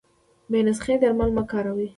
[0.49, 1.87] بې نسخي درمل مه کاروی